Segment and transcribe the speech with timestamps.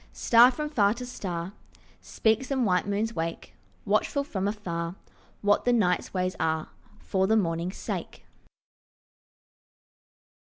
[0.13, 1.53] Star from far to star
[1.99, 3.53] Speaks, and white moons wake,
[3.85, 4.95] Watchful from afar
[5.43, 8.25] What the night's ways are For the morning's sake.